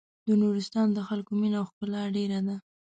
[0.27, 2.55] د نورستان د خلکو مينه او ښکلا ډېره ده.